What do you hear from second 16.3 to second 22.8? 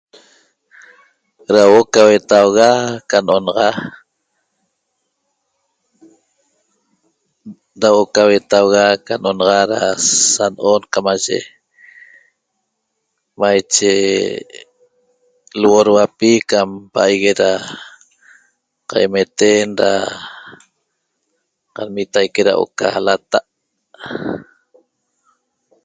cam paigue ra qaimeten ra qanmitaique ra huo’o